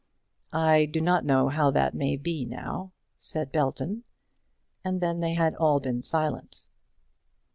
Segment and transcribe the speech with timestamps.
[0.51, 4.03] "I do not know how that may be now," said Belton.
[4.83, 6.65] And then they had all been silent.